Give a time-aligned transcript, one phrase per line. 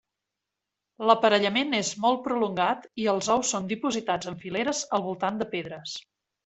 [1.09, 5.99] L'aparellament és molt prolongat i els ous són dipositats en fileres al voltant de pedres.